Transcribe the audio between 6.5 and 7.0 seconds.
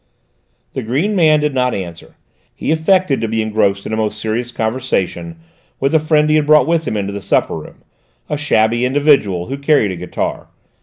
with him